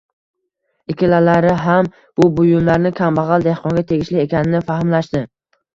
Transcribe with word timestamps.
Ikkalalari 0.93 1.51
ham 1.65 1.91
bu 2.21 2.27
buyumlar 2.41 2.91
kambagʻal 3.03 3.49
dehqonga 3.51 3.87
tegishli 3.95 4.27
ekanini 4.27 4.69
fahmlashdi 4.73 5.29